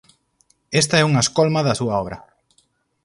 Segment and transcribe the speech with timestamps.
[0.81, 2.17] Esta é unha escolma da súa obra.